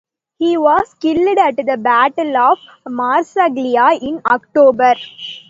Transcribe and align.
He 0.39 0.57
was 0.57 0.95
killed 0.95 1.37
at 1.37 1.57
the 1.63 1.77
Battle 1.77 2.35
of 2.35 2.57
Marsaglia 2.91 4.01
in 4.01 4.19
October. 4.25 4.95